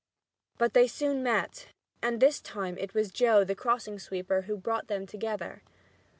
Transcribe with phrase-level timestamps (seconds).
[0.57, 1.67] But they soon met,
[2.01, 5.61] and this time it was Joe the crossing sweeper who brought them together.